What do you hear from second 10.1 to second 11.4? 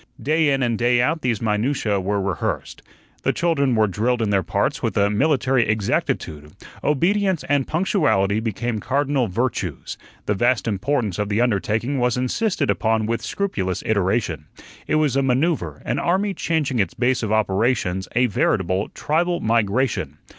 The vast importance of the